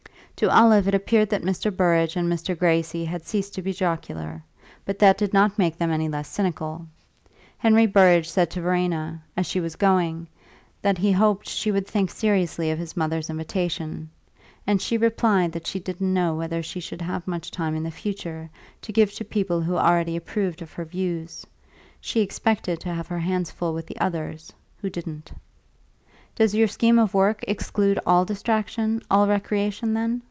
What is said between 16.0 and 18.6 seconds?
know whether she should have much time in the future